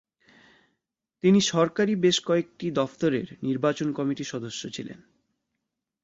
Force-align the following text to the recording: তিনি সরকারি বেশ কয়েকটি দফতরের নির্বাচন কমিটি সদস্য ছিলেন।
তিনি 1.23 1.39
সরকারি 1.47 1.93
বেশ 1.95 2.17
কয়েকটি 2.25 2.71
দফতরের 2.71 3.27
নির্বাচন 3.43 3.87
কমিটি 3.93 4.23
সদস্য 4.23 4.61
ছিলেন। 4.69 4.99